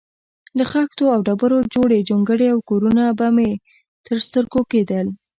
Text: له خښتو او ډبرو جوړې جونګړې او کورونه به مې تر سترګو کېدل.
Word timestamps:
له 0.57 0.63
خښتو 0.71 1.05
او 1.13 1.19
ډبرو 1.27 1.59
جوړې 1.73 2.05
جونګړې 2.09 2.47
او 2.53 2.59
کورونه 2.69 3.03
به 3.19 3.27
مې 3.35 3.49
تر 4.05 4.17
سترګو 4.25 4.61
کېدل. 4.71 5.05